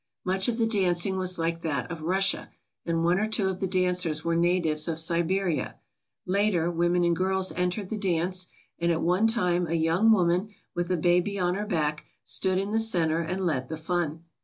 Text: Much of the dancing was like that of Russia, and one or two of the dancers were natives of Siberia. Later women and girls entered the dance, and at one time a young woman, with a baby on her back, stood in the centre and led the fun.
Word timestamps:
Much 0.25 0.47
of 0.47 0.57
the 0.57 0.65
dancing 0.65 1.15
was 1.15 1.37
like 1.37 1.61
that 1.61 1.91
of 1.91 2.01
Russia, 2.01 2.49
and 2.87 3.03
one 3.03 3.19
or 3.19 3.27
two 3.27 3.49
of 3.49 3.59
the 3.59 3.67
dancers 3.67 4.25
were 4.25 4.35
natives 4.35 4.87
of 4.87 4.97
Siberia. 4.99 5.75
Later 6.25 6.71
women 6.71 7.03
and 7.03 7.15
girls 7.15 7.51
entered 7.51 7.89
the 7.89 7.97
dance, 7.99 8.47
and 8.79 8.91
at 8.91 9.03
one 9.03 9.27
time 9.27 9.67
a 9.67 9.75
young 9.75 10.11
woman, 10.11 10.55
with 10.73 10.91
a 10.91 10.97
baby 10.97 11.37
on 11.37 11.53
her 11.53 11.67
back, 11.67 12.03
stood 12.23 12.57
in 12.57 12.71
the 12.71 12.79
centre 12.79 13.19
and 13.19 13.45
led 13.45 13.69
the 13.69 13.77
fun. 13.77 14.23